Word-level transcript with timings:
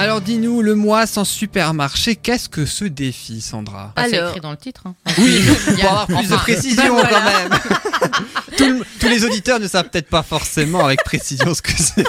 Alors 0.00 0.20
dis-nous, 0.22 0.62
le 0.62 0.74
mois 0.74 1.06
sans 1.06 1.24
supermarché, 1.24 2.16
qu'est-ce 2.16 2.48
que 2.48 2.64
ce 2.64 2.84
défi, 2.86 3.40
Sandra 3.42 3.92
Ah, 3.96 4.04
c'est 4.08 4.16
Alors- 4.16 4.30
écrit 4.30 4.40
dans 4.40 4.50
le 4.50 4.56
titre. 4.56 4.82
hein. 4.86 4.94
Oui, 5.18 5.40
Il 5.68 5.74
y 5.78 5.80
pour 5.82 5.84
a- 5.88 5.90
avoir 5.90 6.06
plus 6.06 6.16
de 6.16 6.20
enfin, 6.34 6.36
précision 6.38 6.96
bah, 6.96 7.08
quand 7.10 7.22
même. 7.24 7.58
Tout 8.56 8.64
le- 8.66 8.84
tous 8.98 9.08
les 9.08 9.24
auditeurs 9.24 9.60
ne 9.60 9.66
savent 9.68 9.88
peut-être 9.90 10.08
pas 10.08 10.22
forcément 10.22 10.84
avec 10.84 11.02
précision 11.04 11.54
ce 11.54 11.62
que 11.62 11.72
c'est. 11.76 12.04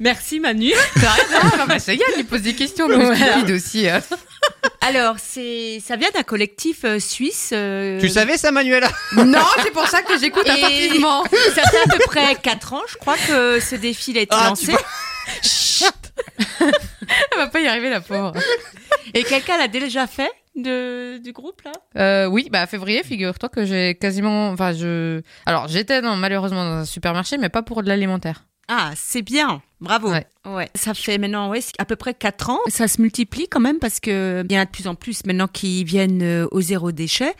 Merci 0.00 0.40
Manu. 0.40 0.72
Ah, 0.96 1.66
bah, 1.66 1.78
ça 1.78 1.92
y 1.94 1.98
est, 1.98 2.04
il 2.18 2.24
pose 2.26 2.42
des 2.42 2.54
questions, 2.54 2.88
le 2.88 2.96
Voilà. 2.96 3.16
stupide 3.16 3.50
aussi. 3.52 3.88
euh. 3.88 4.00
Alors, 4.80 5.16
c'est, 5.18 5.80
ça 5.84 5.96
vient 5.96 6.10
d'un 6.14 6.22
collectif 6.22 6.84
euh, 6.84 6.98
suisse. 7.00 7.50
euh, 7.52 8.00
Tu 8.00 8.08
savais 8.08 8.36
ça, 8.36 8.50
Manuela? 8.52 8.90
Non, 9.16 9.38
c'est 9.62 9.70
pour 9.72 9.86
ça 9.88 10.02
que 10.02 10.18
j'écoute 10.18 10.46
Et- 10.46 10.50
attentivement. 10.50 11.24
Ça 11.54 11.62
fait 11.68 11.82
à 11.90 11.92
peu 11.96 11.98
près 12.06 12.34
4 12.36 12.72
ans, 12.74 12.82
je 12.88 12.96
crois, 12.96 13.16
que 13.16 13.58
ce 13.60 13.74
défi 13.76 14.16
a 14.16 14.20
été 14.22 14.34
Ah, 14.36 14.48
lancé. 14.48 14.72
tu 15.42 15.84
Elle 16.60 17.38
va 17.38 17.46
pas 17.48 17.60
y 17.60 17.66
arriver, 17.66 17.90
la 17.90 18.00
pauvre. 18.00 18.32
Et 19.14 19.24
quelqu'un 19.24 19.58
l'a 19.58 19.68
déjà 19.68 20.06
fait 20.06 20.30
de, 20.56 21.18
du 21.18 21.32
groupe, 21.32 21.60
là? 21.62 21.72
Euh, 21.96 22.26
oui, 22.26 22.48
bah 22.50 22.66
février, 22.66 23.02
figure-toi 23.02 23.48
que 23.48 23.64
j'ai 23.64 23.94
quasiment, 23.96 24.50
enfin 24.50 24.72
je, 24.72 25.22
alors 25.46 25.68
j'étais 25.68 26.02
dans, 26.02 26.16
malheureusement 26.16 26.64
dans 26.64 26.76
un 26.80 26.84
supermarché, 26.84 27.38
mais 27.38 27.48
pas 27.48 27.62
pour 27.62 27.82
de 27.82 27.88
l'alimentaire. 27.88 28.44
Ah, 28.68 28.90
c'est 28.96 29.22
bien. 29.22 29.62
Bravo. 29.82 30.10
Ouais. 30.10 30.26
Ouais. 30.46 30.68
Ça 30.76 30.94
fait 30.94 31.18
maintenant 31.18 31.50
ouais, 31.50 31.60
à 31.78 31.84
peu 31.84 31.96
près 31.96 32.14
4 32.14 32.50
ans. 32.50 32.60
Ça 32.68 32.86
se 32.88 33.00
multiplie 33.00 33.48
quand 33.48 33.60
même 33.60 33.78
parce 33.80 33.98
que 34.00 34.44
il 34.48 34.52
y 34.54 34.56
en 34.58 34.62
a 34.62 34.64
de 34.64 34.70
plus 34.70 34.86
en 34.86 34.94
plus 34.94 35.26
maintenant 35.26 35.48
qui 35.48 35.82
viennent 35.84 36.22
euh, 36.22 36.46
au 36.52 36.60
zéro 36.60 36.92
déchet. 36.92 37.34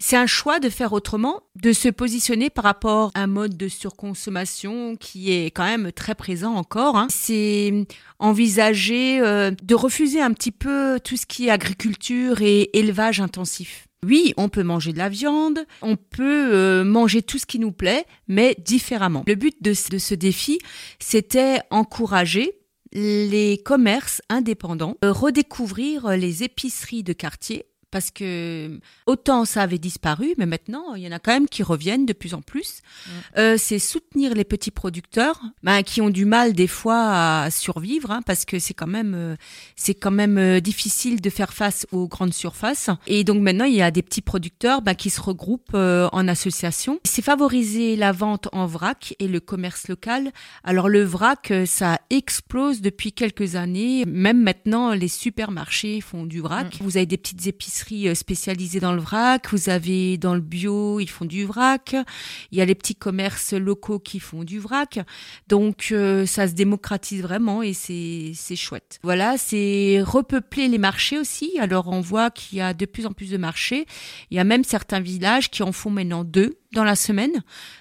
C'est 0.00 0.16
un 0.16 0.26
choix 0.26 0.58
de 0.58 0.68
faire 0.68 0.92
autrement, 0.92 1.42
de 1.54 1.72
se 1.72 1.88
positionner 1.88 2.50
par 2.50 2.64
rapport 2.64 3.12
à 3.14 3.20
un 3.22 3.26
mode 3.28 3.56
de 3.56 3.68
surconsommation 3.68 4.96
qui 4.96 5.32
est 5.32 5.46
quand 5.46 5.64
même 5.64 5.92
très 5.92 6.14
présent 6.14 6.54
encore. 6.54 6.96
hein. 6.96 7.06
C'est 7.10 7.86
envisager 8.18 9.20
euh, 9.20 9.52
de 9.62 9.74
refuser 9.74 10.20
un 10.20 10.32
petit 10.32 10.52
peu 10.52 10.98
tout 11.02 11.16
ce 11.16 11.26
qui 11.26 11.46
est 11.46 11.50
agriculture 11.50 12.40
et 12.42 12.70
élevage 12.76 13.20
intensif. 13.20 13.86
Oui, 14.04 14.34
on 14.36 14.48
peut 14.48 14.62
manger 14.62 14.92
de 14.92 14.98
la 14.98 15.08
viande, 15.08 15.60
on 15.82 15.96
peut 15.96 16.54
euh, 16.54 16.84
manger 16.84 17.22
tout 17.22 17.38
ce 17.38 17.46
qui 17.46 17.58
nous 17.58 17.72
plaît, 17.72 18.04
mais 18.28 18.56
différemment. 18.64 19.24
Le 19.26 19.34
but 19.34 19.56
de, 19.62 19.72
ce- 19.72 20.14
défi, 20.14 20.58
c'était 21.00 21.60
encourager 21.70 22.52
les 22.92 23.60
commerces 23.64 24.22
indépendants, 24.28 24.96
euh, 25.04 25.10
redécouvrir 25.12 26.10
les 26.10 26.42
épiceries 26.44 27.02
de 27.02 27.12
quartier. 27.12 27.64
Parce 27.94 28.10
que 28.10 28.80
autant 29.06 29.44
ça 29.44 29.62
avait 29.62 29.78
disparu, 29.78 30.34
mais 30.36 30.46
maintenant 30.46 30.94
il 30.96 31.04
y 31.04 31.06
en 31.06 31.12
a 31.12 31.20
quand 31.20 31.30
même 31.30 31.46
qui 31.46 31.62
reviennent 31.62 32.06
de 32.06 32.12
plus 32.12 32.34
en 32.34 32.42
plus. 32.42 32.80
Euh, 33.38 33.54
c'est 33.56 33.78
soutenir 33.78 34.34
les 34.34 34.42
petits 34.42 34.72
producteurs, 34.72 35.40
ben, 35.62 35.84
qui 35.84 36.00
ont 36.00 36.10
du 36.10 36.24
mal 36.24 36.54
des 36.54 36.66
fois 36.66 37.44
à 37.44 37.50
survivre, 37.52 38.10
hein, 38.10 38.20
parce 38.26 38.44
que 38.46 38.58
c'est 38.58 38.74
quand 38.74 38.88
même 38.88 39.14
euh, 39.14 39.36
c'est 39.76 39.94
quand 39.94 40.10
même 40.10 40.38
euh, 40.38 40.58
difficile 40.58 41.20
de 41.20 41.30
faire 41.30 41.52
face 41.52 41.86
aux 41.92 42.08
grandes 42.08 42.34
surfaces. 42.34 42.90
Et 43.06 43.22
donc 43.22 43.40
maintenant, 43.40 43.64
il 43.64 43.76
y 43.76 43.82
a 43.82 43.92
des 43.92 44.02
petits 44.02 44.22
producteurs 44.22 44.82
bah, 44.82 44.96
qui 44.96 45.08
se 45.08 45.20
regroupent 45.20 45.76
en 45.76 46.26
association. 46.26 46.98
C'est 47.04 47.22
favoriser 47.22 47.94
la 47.94 48.10
vente 48.10 48.48
en 48.50 48.66
vrac 48.66 49.14
et 49.20 49.28
le 49.28 49.38
commerce 49.38 49.86
local. 49.86 50.32
Alors 50.64 50.88
le 50.88 51.04
vrac, 51.04 51.52
ça 51.64 52.00
explose 52.10 52.80
depuis 52.80 53.12
quelques 53.12 53.54
années. 53.54 54.04
Même 54.04 54.42
maintenant, 54.42 54.94
les 54.94 55.06
supermarchés 55.06 56.00
font 56.00 56.24
du 56.26 56.40
vrac. 56.40 56.74
Vous 56.80 56.96
avez 56.96 57.06
des 57.06 57.18
petites 57.18 57.46
épiceries 57.46 57.83
euh, 57.92 58.14
spécialisées 58.14 58.80
dans 58.80 58.92
le 58.92 59.00
vrac. 59.00 59.48
Vous 59.50 59.68
avez 59.68 60.16
dans 60.18 60.34
le 60.34 60.40
bio, 60.40 61.00
ils 61.00 61.08
font 61.10 61.24
du 61.24 61.44
vrac. 61.44 61.94
Il 62.50 62.58
y 62.58 62.60
a 62.60 62.64
les 62.64 62.74
petits 62.74 62.94
commerces 62.94 63.52
locaux 63.52 63.98
qui 63.98 64.20
font 64.20 64.44
du 64.44 64.58
vrac. 64.58 64.98
Donc 65.48 65.88
euh, 65.92 66.26
ça 66.26 66.48
se 66.48 66.52
démocratise 66.54 67.22
vraiment 67.22 67.62
et 67.62 67.72
c'est 67.72 68.32
c'est 68.34 68.56
chouette. 68.56 68.98
Voilà, 69.02 69.36
c'est 69.38 70.00
repeupler 70.04 70.68
les 70.68 70.78
marchés 70.78 71.18
aussi. 71.18 71.52
Alors 71.60 71.88
on 71.88 72.00
voit 72.00 72.30
qu'il 72.30 72.58
y 72.58 72.60
a 72.60 72.74
de 72.74 72.86
plus 72.86 73.06
en 73.06 73.12
plus 73.12 73.30
de 73.30 73.36
marchés. 73.36 73.86
Il 74.30 74.36
y 74.36 74.40
a 74.40 74.44
même 74.44 74.64
certains 74.64 75.00
villages 75.00 75.50
qui 75.50 75.62
en 75.62 75.72
font 75.72 75.90
maintenant 75.90 76.24
deux 76.24 76.58
dans 76.72 76.84
la 76.84 76.96
semaine. 76.96 77.30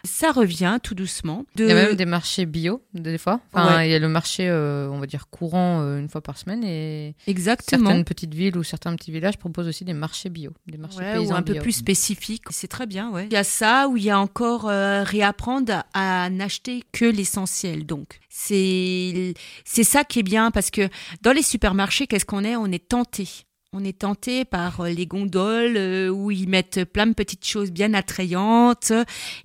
Ça 0.03 0.31
revient 0.31 0.77
tout 0.83 0.93
doucement. 0.93 1.45
De... 1.55 1.63
Il 1.63 1.69
y 1.69 1.71
a 1.71 1.75
même 1.75 1.95
des 1.95 2.05
marchés 2.05 2.45
bio 2.45 2.83
des 2.93 3.17
fois. 3.17 3.39
Enfin, 3.51 3.77
Ouais. 3.77 3.89
il 3.89 3.91
y 3.91 3.95
a 3.95 3.99
le 3.99 4.07
marché, 4.07 4.47
euh, 4.47 4.87
on 4.91 4.99
va 4.99 5.07
dire 5.07 5.29
courant 5.29 5.81
euh, 5.81 5.99
une 5.99 6.09
fois 6.09 6.21
par 6.21 6.37
semaine 6.37 6.63
et 6.63 7.15
Exactement. 7.25 7.85
certaines 7.85 8.03
petites 8.05 8.33
villes 8.35 8.55
ou 8.57 8.63
certains 8.63 8.95
petits 8.95 9.11
villages 9.11 9.37
proposent 9.37 9.67
aussi 9.67 9.82
des 9.83 9.93
marchés 9.93 10.29
bio, 10.29 10.51
des 10.67 10.77
marchés 10.77 10.97
Ouais, 10.99 11.13
paysans 11.15 11.33
ou 11.33 11.37
un 11.37 11.41
peu 11.41 11.55
plus 11.55 11.71
spécifique. 11.73 12.43
C'est 12.49 12.67
très 12.67 12.85
bien, 12.85 13.11
ouais. 13.11 13.27
Il 13.27 13.33
y 13.33 13.37
a 13.37 13.43
ça 13.43 13.87
où 13.87 13.97
il 13.97 14.03
y 14.03 14.09
a 14.09 14.19
encore 14.19 14.69
euh, 14.69 15.03
réapprendre 15.03 15.83
à 15.93 16.29
n'acheter 16.29 16.83
que 16.91 17.05
l'essentiel. 17.05 17.85
Donc, 17.85 18.19
c'est 18.29 19.33
c'est 19.65 19.83
ça 19.83 20.03
qui 20.03 20.19
est 20.19 20.23
bien 20.23 20.51
parce 20.51 20.71
que 20.71 20.89
dans 21.21 21.31
les 21.31 21.41
supermarchés, 21.43 22.07
qu'est-ce 22.07 22.25
qu'on 22.25 22.43
est? 22.43 22.55
On 22.55 22.67
est 22.67 22.87
tenté. 22.87 23.27
On 23.75 23.83
est 23.83 23.97
tenté 23.97 24.45
par 24.45 24.81
euh, 24.81 24.89
les 24.89 25.07
gondoles 25.07 25.77
euh, 25.77 26.09
où 26.09 26.29
ils 26.29 26.47
mettent 26.47 26.83
plein 26.85 27.07
de 27.07 27.13
petites 27.13 27.43
choses 27.45 27.71
bien 27.71 27.95
attrayantes. 27.95 28.93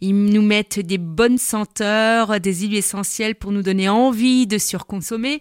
Ils 0.03 0.15
nous 0.15 0.43
mettent 0.43 0.81
des 0.81 0.99
bonnes 0.99 1.39
senteurs, 1.39 2.38
des 2.38 2.55
huiles 2.56 2.75
essentielles 2.77 3.34
pour 3.37 3.53
nous 3.53 3.62
donner 3.62 3.88
envie 3.88 4.47
de 4.47 4.59
surconsommer. 4.59 5.41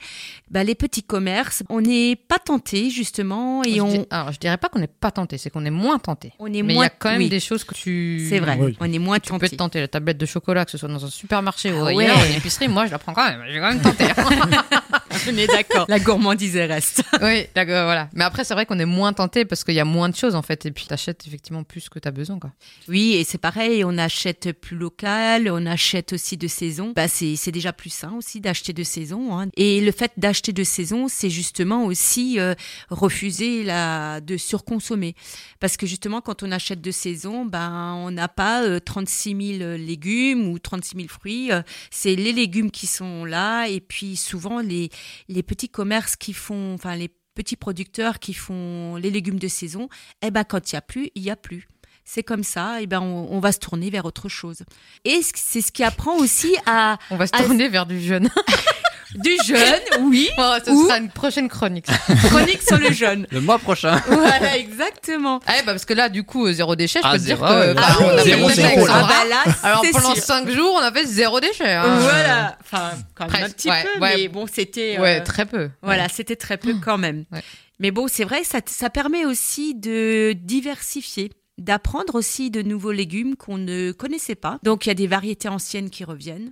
Bah, 0.52 0.64
les 0.64 0.74
petits 0.76 1.04
commerces, 1.04 1.64
on 1.68 1.82
n'est 1.82 2.16
pas 2.16 2.40
tenté 2.40 2.90
justement 2.90 3.62
et 3.66 3.74
Je 3.76 3.82
on, 3.82 3.92
dis- 3.92 4.06
Alors, 4.10 4.32
je 4.32 4.40
dirais 4.40 4.58
pas 4.58 4.70
qu'on 4.70 4.80
n'est 4.80 4.88
pas 4.88 5.12
tenté, 5.12 5.38
c'est 5.38 5.50
qu'on 5.50 5.66
est 5.66 5.70
moins 5.70 6.00
tenté. 6.00 6.32
on 6.40 6.48
est 6.48 6.62
Mais 6.64 6.70
il 6.70 6.72
y 6.72 6.76
moins. 6.76 6.86
a 6.86 6.90
quand 6.90 7.10
même 7.10 7.18
oui, 7.20 7.28
des 7.30 7.42
choses 7.42 7.66
que 7.66 7.74
tu. 7.74 8.26
C'est 8.30 8.40
vrai, 8.40 8.58
Oui. 8.60 8.78
on 8.80 8.92
est 8.92 9.00
moins 9.00 9.20
Tu 9.20 9.32
peux 9.34 9.38
tenté. 9.40 9.50
te 9.50 9.56
tenter 9.58 9.80
la 9.82 9.90
tablette 9.90 10.18
de 10.18 10.26
chocolat, 10.26 10.64
que 10.64 10.72
ce 10.72 10.78
soit 10.78 10.88
dans 10.88 11.04
un 11.06 11.10
supermarché 11.10 11.74
ou 11.74 11.84
Ah 11.84 11.88
ailleurs, 11.90 12.18
ouais. 12.18 12.30
une 12.32 12.38
épicerie. 12.38 12.70
Moi, 12.70 12.86
je 12.86 12.92
la 12.92 13.00
prends 13.00 13.14
quand 13.14 13.28
même. 13.28 13.44
J'ai 13.50 13.60
quand 13.60 13.68
même 13.74 13.82
tenté. 13.82 14.06
On 15.28 15.38
est 15.38 15.48
d'accord. 15.48 15.86
La 15.90 16.00
gourmandise 16.00 16.56
reste. 16.56 17.04
oui, 17.22 17.46
d'accord, 17.56 17.86
voilà. 17.86 18.10
Mais 18.14 18.24
après, 18.24 18.44
c'est 18.44 18.54
vrai 18.54 18.66
qu'on 18.66 18.80
est 18.80 18.86
moins 18.86 19.14
tenté 19.14 19.46
parce 19.46 19.64
qu'il 19.64 19.76
y 19.76 19.80
a 19.80 19.86
moins 19.86 20.10
de 20.10 20.16
choses 20.16 20.36
en 20.36 20.42
fait, 20.42 20.66
et 20.66 20.72
puis 20.72 20.86
t'achètes 20.86 21.26
effectivement 21.28 21.64
plus 21.64 21.90
que 21.90 22.00
t'as 22.00 22.12
besoin, 22.12 22.40
quoi. 22.40 22.52
Oui, 22.88 23.14
et 23.16 23.24
c'est 23.24 23.38
pareil, 23.38 23.84
on 23.84 23.98
achète 23.98 24.52
plus 24.54 24.78
local, 24.78 25.50
on 25.52 25.66
achète 25.66 26.14
aussi 26.14 26.38
de 26.38 26.48
saison. 26.48 26.94
Bah, 26.96 27.08
c'est 27.08 27.36
c'est 27.36 27.52
déjà 27.52 27.74
plus 27.74 27.90
sain 27.90 28.14
aussi 28.18 28.40
d'acheter 28.42 28.74
de 28.74 28.84
saison. 28.84 29.38
hein. 29.40 29.48
Et 29.58 29.82
le 29.82 29.92
fait 29.92 30.12
d'acheter 30.18 30.54
de 30.54 30.64
saison, 30.64 31.08
c'est 31.08 31.30
justement 31.30 31.86
aussi 31.86 32.40
euh, 32.40 32.54
refuser 32.90 33.64
la, 33.64 34.22
de 34.22 34.38
surconsommer. 34.38 35.16
Parce 35.60 35.78
que 35.78 35.86
justement, 35.86 36.22
quand 36.22 36.44
on 36.44 36.52
achète 36.52 36.82
de 36.82 36.92
saison, 36.92 37.46
ben, 37.46 37.94
on 37.98 38.12
n'a 38.12 38.28
pas 38.28 38.64
euh, 38.64 38.80
36 38.80 39.58
000 39.60 39.72
légumes 39.78 40.48
ou 40.50 40.60
36 40.60 40.96
000 40.98 41.08
fruits. 41.10 41.52
Euh, 41.52 41.62
C'est 41.92 42.16
les 42.16 42.34
légumes 42.34 42.72
qui 42.72 42.88
sont 42.88 43.26
là, 43.26 43.68
et 43.68 43.80
puis 43.80 44.16
souvent 44.16 44.60
les, 44.60 44.90
les 45.28 45.44
petits 45.44 45.70
commerces 45.70 46.16
qui 46.16 46.34
font, 46.34 46.74
enfin 46.74 46.96
les 46.96 47.10
petits 47.36 47.56
producteurs 47.56 48.20
qui 48.20 48.34
font 48.34 48.96
les 48.96 49.12
légumes 49.12 49.40
de 49.40 49.48
saison, 49.48 49.90
eh 50.22 50.32
ben 50.32 50.44
quand 50.44 50.72
il 50.72 50.76
y 50.76 50.78
a 50.78 50.82
plus, 50.82 51.10
il 51.16 51.24
y 51.24 51.30
a 51.30 51.36
plus. 51.36 51.68
C'est 52.04 52.24
comme 52.24 52.44
ça, 52.44 52.82
et 52.82 52.88
ben 52.88 53.02
on, 53.02 53.28
on 53.32 53.40
va 53.40 53.52
se 53.52 53.60
tourner 53.60 53.90
vers 53.90 54.06
autre 54.06 54.30
chose. 54.30 54.64
Et 55.04 55.20
c'est 55.22 55.62
ce 55.62 55.72
qui 55.72 55.84
apprend 55.84 56.18
aussi 56.18 56.56
à 56.66 56.98
On 57.12 57.18
va 57.18 57.28
se 57.28 57.34
tourner 57.34 57.68
vers 57.68 57.86
du 57.86 58.02
jeune. 58.02 58.30
du 59.24 59.32
jeune, 59.46 59.82
oui, 60.02 60.30
Oh, 60.38 60.56
ce 60.66 60.70
Ou- 60.72 60.86
sera 60.88 60.98
une 60.98 61.10
prochaine 61.10 61.50
chronique. 61.50 61.88
chronique 62.30 62.62
sur 62.62 62.78
le 62.78 62.92
jeune. 62.92 63.28
Le 63.32 63.42
mois 63.42 63.60
prochain. 63.60 64.02
Voilà, 64.08 64.58
exactement. 64.58 65.40
Ah, 65.48 65.54
bah, 65.66 65.74
parce 65.74 65.86
que 65.86 65.94
là, 65.94 66.10
du 66.10 66.24
coup, 66.24 66.46
euh, 66.48 66.54
zéro 66.54 66.76
déchet, 66.76 67.00
je 67.02 67.08
Ah, 67.08 67.14
peux 67.14 67.20
te 67.20 67.24
dire 67.24 67.38
zéro, 67.38 67.48
que 67.50 67.74
bah, 67.74 67.82
ah 67.86 67.98
on 68.02 68.08
a 68.10 68.14
oui, 68.14 68.18
fait 68.22 68.30
zéro, 68.30 68.50
zéro. 68.52 68.88
Ah 68.90 69.02
bah 69.08 69.30
là, 69.30 69.54
Alors 69.64 69.82
c'est 69.84 69.92
pendant 69.92 70.14
sûr. 70.16 70.24
5 70.24 70.50
jours, 70.50 70.74
on 70.76 70.84
a 70.84 70.92
fait 70.92 71.06
zéro 71.06 71.40
déchet. 71.40 71.72
hein. 71.74 71.98
Voilà, 72.00 72.58
enfin 72.62 72.92
quand 73.16 73.32
même 73.32 73.44
un 73.44 73.50
petit 73.50 73.70
ouais, 73.70 73.84
peu, 73.84 74.00
ouais. 74.02 74.14
mais 74.18 74.28
bon, 74.28 74.46
c'était. 74.52 74.98
Ouais, 75.00 75.20
euh, 75.22 75.24
très 75.24 75.46
peu. 75.46 75.70
Voilà, 75.82 76.08
c'était 76.10 76.36
très 76.36 76.58
peu 76.58 76.76
quand 76.84 76.98
même. 76.98 77.26
Ouais. 77.32 77.42
Mais 77.80 77.92
bon, 77.92 78.08
c'est 78.08 78.24
vrai, 78.24 78.44
ça, 78.44 78.60
ça 78.66 78.90
permet 78.90 79.26
aussi 79.26 79.76
de 79.76 80.34
diversifier, 80.34 81.32
d'apprendre 81.58 82.16
aussi 82.16 82.52
de 82.52 82.62
nouveaux 82.62 82.92
légumes 82.92 83.36
qu'on 83.36 83.58
ne 83.58 83.92
connaissait 83.92 84.36
pas. 84.36 84.60
Donc, 84.64 84.86
il 84.86 84.90
y 84.90 84.92
a 84.92 84.96
des 84.96 85.08
variétés 85.08 85.50
anciennes 85.50 85.90
qui 85.90 86.04
reviennent. 86.04 86.52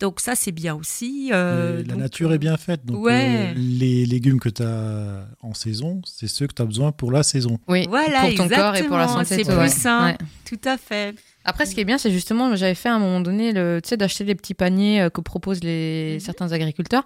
Donc, 0.00 0.20
ça, 0.20 0.34
c'est 0.34 0.52
bien 0.52 0.74
aussi. 0.74 1.30
euh, 1.32 1.78
la 1.78 1.82
donc, 1.84 1.98
nature 1.98 2.32
est 2.32 2.38
bien 2.38 2.56
faite. 2.56 2.84
Donc, 2.84 3.04
Ouais. 3.04 3.50
euh, 3.50 3.54
les 3.56 4.06
légumes 4.06 4.40
que 4.40 4.48
tu 4.48 4.62
as 4.62 5.26
en 5.40 5.54
saison, 5.54 6.00
c'est 6.04 6.26
ceux 6.28 6.46
que 6.46 6.54
tu 6.54 6.62
as 6.62 6.64
besoin 6.64 6.92
pour 6.92 7.10
la 7.12 7.22
saison. 7.22 7.58
Oui, 7.68 7.86
Voilà, 7.88 8.22
pour 8.22 8.34
ton 8.34 8.48
corps 8.48 8.76
et 8.76 8.82
pour 8.84 8.96
la 8.96 9.08
santé. 9.08 9.36
c'est 9.36 9.44
plus 9.44 9.54
ouais. 9.56 9.68
sain. 9.68 10.06
Ouais. 10.12 10.18
Tout 10.44 10.60
à 10.64 10.76
fait. 10.76 11.14
Après, 11.44 11.66
ce 11.66 11.74
qui 11.74 11.80
est 11.80 11.84
bien, 11.84 11.98
c'est 11.98 12.10
justement, 12.10 12.56
j'avais 12.56 12.74
fait 12.74 12.88
à 12.88 12.94
un 12.94 12.98
moment 12.98 13.20
donné, 13.20 13.52
le, 13.52 13.80
tu 13.82 13.88
sais, 13.90 13.96
d'acheter 13.96 14.24
des 14.24 14.34
petits 14.34 14.54
paniers 14.54 15.02
euh, 15.02 15.10
que 15.10 15.20
proposent 15.20 15.62
les, 15.62 16.14
Mhm. 16.14 16.20
certains 16.20 16.52
agriculteurs. 16.52 17.04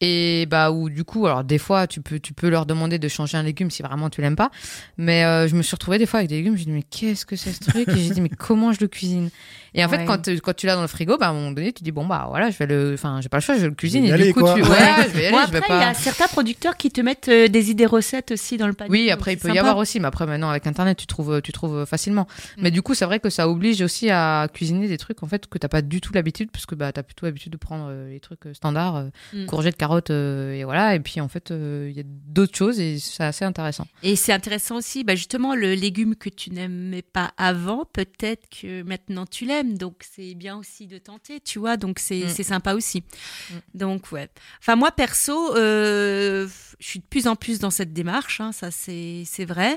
Et 0.00 0.46
bah, 0.46 0.70
où 0.70 0.88
du 0.88 1.04
coup, 1.04 1.26
alors 1.26 1.44
des 1.44 1.58
fois, 1.58 1.86
tu 1.86 2.00
peux, 2.00 2.18
tu 2.18 2.32
peux 2.32 2.48
leur 2.48 2.64
demander 2.64 2.98
de 2.98 3.08
changer 3.08 3.36
un 3.36 3.42
légume 3.42 3.70
si 3.70 3.82
vraiment 3.82 4.08
tu 4.08 4.22
l'aimes 4.22 4.36
pas. 4.36 4.50
Mais 4.96 5.24
euh, 5.24 5.46
je 5.46 5.54
me 5.56 5.62
suis 5.62 5.74
retrouvée 5.74 5.98
des 5.98 6.06
fois 6.06 6.20
avec 6.20 6.30
des 6.30 6.36
légumes, 6.36 6.56
j'ai 6.56 6.64
dit, 6.64 6.70
mais 6.70 6.82
qu'est-ce 6.82 7.26
que 7.26 7.36
c'est 7.36 7.52
ce 7.52 7.60
truc? 7.60 7.86
Et 7.88 7.96
j'ai 7.96 8.10
dit, 8.10 8.20
mais 8.22 8.30
comment 8.30 8.72
je 8.72 8.80
le 8.80 8.88
cuisine? 8.88 9.28
Et 9.72 9.84
en 9.84 9.88
fait, 9.88 10.04
quand, 10.04 10.20
tu- 10.22 10.40
quand 10.40 10.54
tu 10.56 10.66
l'as 10.66 10.74
dans 10.74 10.80
le 10.82 10.88
frigo, 10.88 11.16
bah, 11.16 11.26
à 11.26 11.30
un 11.30 11.32
moment 11.32 11.52
donné, 11.52 11.72
tu 11.72 11.84
dis, 11.84 11.92
bon, 11.92 12.04
bah 12.04 12.26
voilà, 12.28 12.50
je 12.50 12.56
vais 12.58 12.66
le. 12.66 12.94
Enfin, 12.94 13.20
j'ai 13.20 13.28
pas 13.28 13.36
le 13.36 13.42
choix, 13.42 13.56
je 13.56 13.66
le 13.66 13.74
cuisine. 13.74 14.02
vais 14.02 14.08
Et 14.08 14.12
aller, 14.12 14.26
du 14.28 14.34
coup, 14.34 14.40
quoi. 14.40 14.54
tu. 14.54 14.62
Ouais, 14.62 14.68
Ouais. 14.70 15.04
je 15.04 15.08
vais 15.10 15.22
y 15.22 15.26
aller, 15.26 15.36
Bon, 15.36 15.42
je 15.46 15.52
vais 15.52 15.58
après, 15.58 15.74
il 15.74 15.76
y 15.76 15.80
pas. 15.80 15.88
a 15.90 15.94
certains 15.94 16.26
producteurs 16.26 16.76
qui 16.76 16.90
te 16.90 17.00
mettent 17.00 17.28
euh, 17.28 17.46
des 17.46 17.70
idées 17.70 17.86
recettes 17.86 18.32
aussi 18.32 18.56
dans 18.56 18.66
le 18.66 18.72
panier. 18.72 18.90
Oui, 18.90 19.10
après, 19.12 19.34
il 19.34 19.38
peut 19.38 19.52
y 19.54 19.58
avoir 19.58 19.76
aussi, 19.76 20.00
mais 20.00 20.06
après, 20.08 20.26
maintenant, 20.26 20.48
avec 20.50 20.66
Internet, 20.66 20.98
tu 20.98 21.06
trouves, 21.06 21.40
tu 21.42 21.52
trouves 21.52 21.84
facilement. 21.84 22.26
Mm. 22.56 22.62
Mais 22.62 22.70
du 22.72 22.82
coup, 22.82 22.94
c'est 22.94 23.04
vrai 23.04 23.20
que 23.20 23.30
ça 23.30 23.48
oblige 23.48 23.80
aussi 23.82 24.10
à 24.10 24.48
cuisiner 24.52 24.88
des 24.88 24.98
trucs, 24.98 25.22
en 25.22 25.26
fait, 25.28 25.46
que 25.46 25.58
t'as 25.58 25.68
pas 25.68 25.82
du 25.82 26.00
tout 26.00 26.12
l'habitude, 26.14 26.50
parce 26.50 26.66
que 26.66 26.74
bah, 26.74 26.90
t'as 26.90 27.04
plutôt 27.04 27.26
l'habitude 27.26 27.52
de 27.52 27.56
prendre 27.58 27.86
euh, 27.90 28.10
les 28.10 28.18
trucs 28.18 28.46
euh, 28.46 28.54
standards, 28.54 28.96
euh, 28.96 29.04
Mm. 29.34 29.46
courgettes, 29.46 29.76
carottes, 29.76 29.89
carottes 29.90 30.10
euh, 30.10 30.52
et 30.52 30.64
voilà. 30.64 30.94
Et 30.94 31.00
puis 31.00 31.20
en 31.20 31.28
fait, 31.28 31.50
euh, 31.50 31.88
il 31.90 31.96
y 31.96 32.00
a 32.00 32.04
d'autres 32.06 32.56
choses 32.56 32.78
et 32.80 32.98
c'est 32.98 33.24
assez 33.24 33.44
intéressant. 33.44 33.86
Et 34.02 34.14
c'est 34.16 34.32
intéressant 34.32 34.76
aussi, 34.76 35.02
bah 35.04 35.14
justement, 35.16 35.54
le 35.54 35.74
légume 35.74 36.14
que 36.14 36.28
tu 36.28 36.50
n'aimais 36.50 37.02
pas 37.02 37.32
avant, 37.36 37.84
peut-être 37.92 38.48
que 38.50 38.82
maintenant 38.82 39.26
tu 39.26 39.44
l'aimes. 39.44 39.76
Donc 39.76 40.02
c'est 40.08 40.34
bien 40.34 40.56
aussi 40.56 40.86
de 40.86 40.98
tenter, 40.98 41.40
tu 41.40 41.58
vois. 41.58 41.76
Donc 41.76 41.98
c'est 41.98 42.20
Mm. 42.20 42.28
c'est 42.28 42.42
sympa 42.42 42.74
aussi. 42.74 43.02
Mm. 43.50 43.54
Donc 43.74 44.12
ouais. 44.12 44.28
Enfin 44.60 44.76
moi 44.76 44.90
perso, 44.92 45.56
euh, 45.56 46.46
je 46.78 46.86
suis 46.86 47.00
de 47.00 47.04
plus 47.04 47.26
en 47.26 47.34
plus 47.36 47.58
dans 47.58 47.70
cette 47.70 47.92
démarche. 47.92 48.40
hein, 48.40 48.52
ça 48.52 48.70
c'est 48.70 49.22
c'est 49.26 49.44
vrai. 49.44 49.76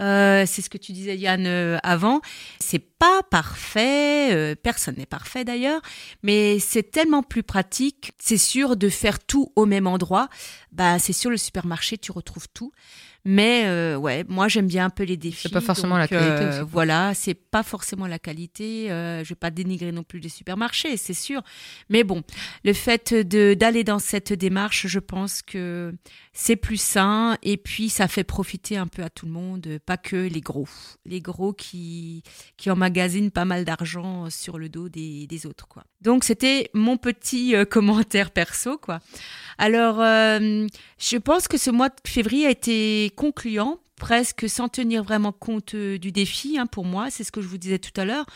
Euh, 0.00 0.44
c'est 0.46 0.60
ce 0.62 0.68
que 0.68 0.78
tu 0.78 0.92
disais 0.92 1.16
Yann 1.16 1.46
euh, 1.46 1.78
avant. 1.82 2.20
C'est 2.60 2.78
pas 2.98 3.22
parfait. 3.30 4.54
personne 4.62 4.96
n'est 4.96 5.06
parfait 5.06 5.44
d'ailleurs. 5.44 5.80
Mais 6.22 6.58
c'est 6.58 6.82
tellement 6.90 7.22
plus 7.22 7.42
pratique. 7.42 8.12
C'est 8.18 8.38
sûr 8.38 8.76
de 8.76 8.88
faire 8.88 9.18
tout 9.18 9.52
au 9.56 9.66
même 9.66 9.86
endroit. 9.86 10.28
Bah 10.72 10.98
c'est 10.98 11.12
sûr 11.12 11.30
le 11.30 11.36
supermarché 11.36 11.98
tu 11.98 12.12
retrouves 12.12 12.48
tout. 12.52 12.72
Mais 13.26 13.64
euh, 13.66 13.96
ouais, 13.96 14.24
moi 14.28 14.48
j'aime 14.48 14.66
bien 14.66 14.84
un 14.84 14.90
peu 14.90 15.02
les 15.04 15.16
défis. 15.16 15.48
C'est 15.48 15.52
pas 15.52 15.62
forcément 15.62 15.98
donc, 15.98 16.10
la 16.10 16.18
qualité 16.18 16.44
euh, 16.44 16.62
aussi. 16.62 16.70
Voilà, 16.70 17.14
c'est 17.14 17.34
pas 17.34 17.62
forcément 17.62 18.06
la 18.06 18.18
qualité. 18.18 18.90
Euh, 18.90 19.24
je 19.24 19.30
vais 19.30 19.34
pas 19.34 19.50
dénigrer 19.50 19.92
non 19.92 20.02
plus 20.02 20.18
les 20.18 20.28
supermarchés, 20.28 20.98
c'est 20.98 21.14
sûr. 21.14 21.42
Mais 21.88 22.04
bon, 22.04 22.22
le 22.64 22.74
fait 22.74 23.14
de 23.14 23.54
d'aller 23.54 23.82
dans 23.82 23.98
cette 23.98 24.34
démarche, 24.34 24.86
je 24.88 24.98
pense 24.98 25.40
que 25.40 25.94
c'est 26.34 26.56
plus 26.56 26.80
sain 26.80 27.38
et 27.42 27.56
puis 27.56 27.88
ça 27.88 28.08
fait 28.08 28.24
profiter 28.24 28.76
un 28.76 28.86
peu 28.86 29.02
à 29.02 29.08
tout 29.08 29.24
le 29.24 29.32
monde, 29.32 29.78
pas 29.86 29.96
que 29.96 30.16
les 30.16 30.42
gros, 30.42 30.68
les 31.06 31.20
gros 31.20 31.54
qui 31.54 32.22
qui 32.58 32.70
emmagasinent 32.70 33.30
pas 33.30 33.46
mal 33.46 33.64
d'argent 33.64 34.28
sur 34.28 34.58
le 34.58 34.68
dos 34.68 34.90
des, 34.90 35.26
des 35.26 35.46
autres 35.46 35.66
quoi. 35.66 35.84
Donc 36.04 36.22
c'était 36.22 36.68
mon 36.74 36.98
petit 36.98 37.56
euh, 37.56 37.64
commentaire 37.64 38.30
perso 38.30 38.76
quoi. 38.76 39.00
Alors 39.56 40.00
euh, 40.00 40.66
je 40.98 41.16
pense 41.16 41.48
que 41.48 41.56
ce 41.56 41.70
mois 41.70 41.88
de 41.88 41.94
février 42.06 42.46
a 42.46 42.50
été 42.50 43.10
concluant 43.14 43.78
presque 43.96 44.48
sans 44.48 44.68
tenir 44.68 45.02
vraiment 45.04 45.32
compte 45.32 45.74
euh, 45.74 45.98
du 45.98 46.10
défi 46.12 46.58
hein, 46.58 46.66
pour 46.66 46.84
moi, 46.84 47.08
c'est 47.10 47.24
ce 47.24 47.30
que 47.32 47.40
je 47.40 47.46
vous 47.46 47.58
disais 47.58 47.78
tout 47.78 47.98
à 48.00 48.04
l'heure. 48.04 48.26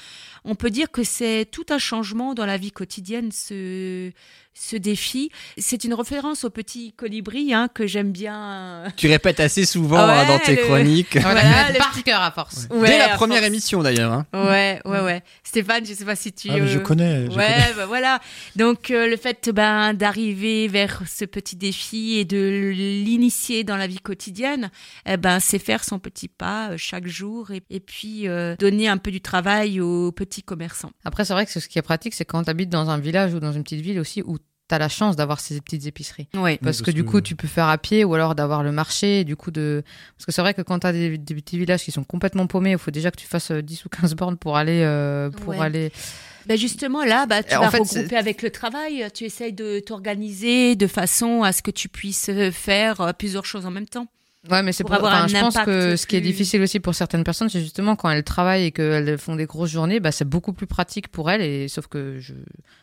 On 0.44 0.54
peut 0.54 0.70
dire 0.70 0.90
que 0.90 1.02
c'est 1.04 1.46
tout 1.50 1.66
un 1.70 1.78
changement 1.78 2.34
dans 2.34 2.46
la 2.46 2.56
vie 2.56 2.72
quotidienne 2.72 3.30
ce 3.32 4.12
ce 4.60 4.74
défi. 4.74 5.30
C'est 5.56 5.84
une 5.84 5.94
référence 5.94 6.42
au 6.42 6.50
petit 6.50 6.92
colibri 6.92 7.54
hein, 7.54 7.68
que 7.72 7.86
j'aime 7.86 8.10
bien. 8.10 8.82
Tu 8.96 9.06
répètes 9.06 9.38
assez 9.38 9.64
souvent 9.64 10.04
Ouais, 10.04 10.12
hein, 10.14 10.26
dans 10.26 10.38
tes 10.40 10.56
le- 10.56 10.64
chroniques. 10.64 11.16
Voilà, 11.16 11.70
le 11.70 11.78
par 11.78 12.02
cœur 12.02 12.20
à 12.20 12.32
force. 12.32 12.66
Ouais, 12.70 12.88
Dès 12.88 12.98
la 12.98 13.10
première 13.10 13.36
force. 13.38 13.46
émission 13.48 13.82
d'ailleurs. 13.84 14.12
hein. 14.12 14.26
Ouais, 14.34 14.80
ouais, 14.84 15.00
ouais. 15.00 15.22
Stéphane, 15.44 15.86
je 15.86 15.94
sais 15.94 16.04
pas 16.04 16.16
si 16.16 16.32
tu. 16.32 16.48
Ah, 16.50 16.54
mais 16.58 16.66
je 16.66 16.78
euh, 16.78 16.80
connais. 16.82 17.26
je 17.26 17.30
connais. 17.30 17.36
Ouais, 17.36 17.72
bah 17.76 17.86
voilà. 17.86 18.18
Donc 18.56 18.90
euh, 18.90 19.06
le 19.06 19.16
fait 19.16 19.48
ben 19.54 19.94
d'arriver 19.94 20.66
vers 20.66 21.02
ce 21.06 21.24
petit 21.24 21.54
défi 21.54 22.18
et 22.18 22.24
de 22.24 22.72
l'initier 22.74 23.62
dans 23.62 23.76
la 23.76 23.86
vie 23.86 24.00
quotidienne, 24.00 24.72
eh 25.06 25.16
ben 25.16 25.38
c'est 25.48 25.58
faire 25.58 25.82
son 25.84 25.98
petit 25.98 26.28
pas 26.28 26.70
euh, 26.70 26.74
chaque 26.76 27.06
jour 27.06 27.50
et, 27.50 27.62
et 27.70 27.80
puis 27.80 28.28
euh, 28.28 28.54
donner 28.56 28.88
un 28.88 28.98
peu 28.98 29.10
du 29.10 29.20
travail 29.20 29.80
aux 29.80 30.12
petits 30.12 30.42
commerçants. 30.42 30.90
Après, 31.04 31.24
c'est 31.24 31.32
vrai 31.32 31.46
que 31.46 31.52
ce 31.52 31.66
qui 31.68 31.78
est 31.78 31.82
pratique, 31.82 32.14
c'est 32.14 32.24
quand 32.24 32.42
tu 32.44 32.50
habites 32.50 32.70
dans 32.70 32.90
un 32.90 32.98
village 32.98 33.34
ou 33.34 33.40
dans 33.40 33.52
une 33.52 33.62
petite 33.64 33.80
ville 33.80 33.98
aussi 33.98 34.22
où 34.22 34.38
tu 34.38 34.74
as 34.74 34.78
la 34.78 34.90
chance 34.90 35.16
d'avoir 35.16 35.40
ces 35.40 35.58
petites 35.62 35.86
épiceries. 35.86 36.28
Ouais. 36.34 36.58
Parce 36.62 36.82
que 36.82 36.90
du 36.90 37.02
coup, 37.02 37.22
tu 37.22 37.34
peux 37.34 37.48
faire 37.48 37.68
à 37.68 37.78
pied 37.78 38.04
ou 38.04 38.14
alors 38.14 38.34
d'avoir 38.34 38.62
le 38.62 38.70
marché. 38.70 39.24
Du 39.24 39.34
coup, 39.34 39.50
de... 39.50 39.82
Parce 40.16 40.26
que 40.26 40.32
c'est 40.32 40.42
vrai 40.42 40.52
que 40.52 40.60
quand 40.60 40.80
tu 40.80 40.86
as 40.86 40.92
des, 40.92 41.16
des 41.16 41.34
petits 41.34 41.58
villages 41.58 41.82
qui 41.82 41.90
sont 41.90 42.04
complètement 42.04 42.46
paumés, 42.46 42.72
il 42.72 42.78
faut 42.78 42.90
déjà 42.90 43.10
que 43.10 43.16
tu 43.16 43.26
fasses 43.26 43.50
euh, 43.50 43.62
10 43.62 43.86
ou 43.86 43.88
15 43.88 44.14
bornes 44.14 44.36
pour 44.36 44.58
aller. 44.58 44.82
euh, 44.84 45.30
pour 45.30 45.48
Ouais. 45.48 45.58
aller... 45.60 45.90
Ben 46.46 46.56
justement 46.56 47.04
là, 47.04 47.26
bah, 47.26 47.42
tu 47.42 47.54
En 47.56 47.60
vas 47.62 47.70
fait, 47.70 47.78
regrouper 47.80 48.16
avec 48.16 48.40
le 48.42 48.50
travail. 48.50 49.06
Tu 49.14 49.24
essayes 49.24 49.52
de 49.52 49.80
t'organiser 49.80 50.76
de 50.76 50.86
façon 50.86 51.42
à 51.42 51.52
ce 51.52 51.60
que 51.62 51.70
tu 51.70 51.88
puisses 51.90 52.28
euh, 52.30 52.50
faire 52.50 53.00
euh, 53.02 53.12
plusieurs 53.12 53.44
choses 53.46 53.66
en 53.66 53.70
même 53.70 53.86
temps. 53.88 54.06
Ouais, 54.50 54.62
mais 54.62 54.72
c'est 54.72 54.84
Pour 54.84 54.90
pour. 54.90 55.04
avoir 55.04 55.24
un 55.24 55.26
je 55.26 55.36
pense 55.36 55.56
que 55.58 55.96
ce 55.96 56.06
qui 56.06 56.14
est 56.16 56.20
difficile 56.20 56.62
aussi 56.62 56.78
pour 56.80 56.94
certaines 56.94 57.24
personnes, 57.24 57.48
c'est 57.48 57.60
justement 57.60 57.96
quand 57.96 58.08
elles 58.08 58.22
travaillent 58.22 58.66
et 58.66 58.70
qu'elles 58.70 59.18
font 59.18 59.34
des 59.36 59.46
grosses 59.46 59.70
journées, 59.70 59.98
bah, 60.00 60.12
c'est 60.12 60.24
beaucoup 60.24 60.52
plus 60.52 60.66
pratique 60.68 61.08
pour 61.08 61.28
elles. 61.30 61.42
Et 61.42 61.66
sauf 61.68 61.88
que 61.88 62.18
je, 62.20 62.34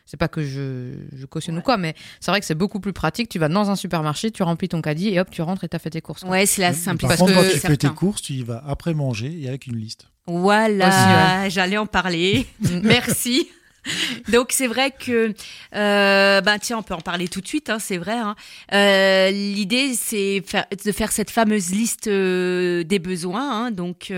c'est 0.05 0.17
pas 0.17 0.27
que 0.27 0.43
je, 0.43 0.93
je 1.15 1.25
cautionne 1.25 1.57
ou 1.57 1.61
quoi, 1.61 1.77
mais 1.77 1.95
c'est 2.19 2.29
vrai 2.29 2.39
que 2.41 2.45
c'est 2.45 2.55
beaucoup 2.55 2.79
plus 2.81 2.93
pratique. 2.93 3.29
Tu 3.29 3.39
vas 3.39 3.47
dans 3.47 3.69
un 3.71 3.75
supermarché, 3.77 4.31
tu 4.31 4.43
remplis 4.43 4.67
ton 4.67 4.81
caddie 4.81 5.09
et 5.09 5.19
hop, 5.19 5.29
tu 5.31 5.41
rentres 5.41 5.63
et 5.63 5.69
t'as 5.69 5.79
fait 5.79 5.89
tes 5.91 6.01
courses. 6.01 6.21
quoi. 6.23 6.31
Ouais, 6.31 6.45
c'est 6.45 6.61
la 6.61 6.67
Par 6.71 6.75
simplicité. 6.77 7.17
contre, 7.19 7.33
Parce 7.33 7.45
quand 7.45 7.49
que 7.49 7.61
tu 7.61 7.67
fais 7.67 7.77
tes 7.77 7.89
courses, 7.89 8.21
tu 8.21 8.33
y 8.33 8.43
vas 8.43 8.61
après 8.67 8.93
manger 8.93 9.33
et 9.41 9.47
avec 9.47 9.65
une 9.67 9.77
liste. 9.77 10.07
Voilà, 10.27 11.47
j'allais 11.49 11.77
en 11.77 11.85
parler. 11.85 12.45
Merci. 12.83 13.47
Donc 14.31 14.51
c'est 14.51 14.67
vrai 14.67 14.91
que 14.91 15.33
euh, 15.75 16.41
ben 16.41 16.59
tiens 16.59 16.79
on 16.79 16.83
peut 16.83 16.93
en 16.93 17.01
parler 17.01 17.27
tout 17.27 17.41
de 17.41 17.47
suite 17.47 17.69
hein, 17.69 17.79
c'est 17.79 17.97
vrai 17.97 18.17
hein. 18.17 18.35
Euh, 18.73 19.29
l'idée 19.31 19.93
c'est 19.93 20.43
de 20.83 20.91
faire 20.91 21.11
cette 21.11 21.29
fameuse 21.29 21.71
liste 21.71 22.07
euh, 22.07 22.83
des 22.83 22.99
besoins 22.99 23.65
hein, 23.65 23.71
donc 23.71 24.11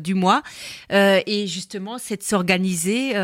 du 0.00 0.14
mois. 0.14 0.42
Et 0.90 1.46
justement 1.46 1.98
c'est 1.98 2.18
de 2.18 2.22
s'organiser 2.22 3.14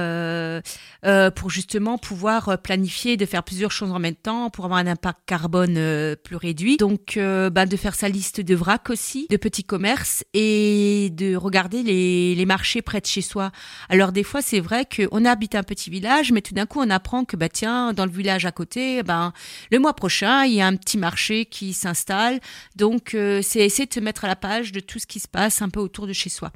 pour 1.34 1.50
justement 1.50 1.98
pouvoir 1.98 2.60
planifier 2.62 3.16
de 3.16 3.26
faire 3.26 3.42
plusieurs 3.42 3.72
choses 3.72 3.90
en 3.90 3.98
même 3.98 4.14
temps 4.14 4.50
pour 4.50 4.64
avoir 4.64 4.80
un 4.80 4.86
impact 4.86 5.20
carbone 5.26 6.16
plus 6.24 6.36
réduit. 6.36 6.76
Donc 6.76 7.14
ben, 7.16 7.66
de 7.66 7.76
faire 7.76 7.94
sa 7.94 8.08
liste 8.08 8.40
de 8.40 8.54
vrac 8.54 8.90
aussi 8.90 9.26
de 9.30 9.36
petits 9.36 9.64
commerces 9.64 10.24
et 10.34 11.10
de 11.12 11.36
regarder 11.36 11.82
les, 11.82 12.34
les 12.34 12.46
marchés 12.46 12.82
près 12.82 13.00
de 13.00 13.06
chez 13.06 13.22
soi. 13.22 13.50
Alors 13.88 14.12
des 14.12 14.24
fois, 14.24 14.42
c'est 14.42 14.60
vrai 14.60 14.84
qu'on 14.84 15.24
habite 15.24 15.54
un 15.54 15.62
petit 15.62 15.89
village, 15.90 16.32
mais 16.32 16.40
tout 16.40 16.54
d'un 16.54 16.66
coup, 16.66 16.80
on 16.80 16.88
apprend 16.88 17.24
que 17.24 17.36
bah 17.36 17.48
tiens, 17.48 17.92
dans 17.92 18.06
le 18.06 18.10
village 18.10 18.46
à 18.46 18.52
côté, 18.52 19.02
ben 19.02 19.32
le 19.70 19.78
mois 19.78 19.94
prochain, 19.94 20.44
il 20.44 20.54
y 20.54 20.60
a 20.62 20.66
un 20.66 20.76
petit 20.76 20.96
marché 20.96 21.44
qui 21.44 21.72
s'installe. 21.72 22.40
Donc 22.76 23.14
euh, 23.14 23.40
c'est 23.42 23.60
essayer 23.60 23.86
de 23.86 23.92
se 23.92 24.00
mettre 24.00 24.24
à 24.24 24.28
la 24.28 24.36
page 24.36 24.72
de 24.72 24.80
tout 24.80 24.98
ce 24.98 25.06
qui 25.06 25.20
se 25.20 25.28
passe 25.28 25.60
un 25.60 25.68
peu 25.68 25.80
autour 25.80 26.06
de 26.06 26.12
chez 26.12 26.30
soi. 26.30 26.52